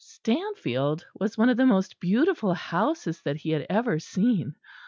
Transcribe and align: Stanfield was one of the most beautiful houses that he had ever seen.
Stanfield 0.03 1.05
was 1.13 1.37
one 1.37 1.49
of 1.49 1.57
the 1.57 1.65
most 1.67 1.99
beautiful 1.99 2.55
houses 2.55 3.21
that 3.21 3.37
he 3.37 3.51
had 3.51 3.67
ever 3.69 3.99
seen. 3.99 4.55